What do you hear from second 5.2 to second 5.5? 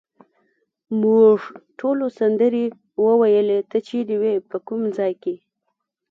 کې؟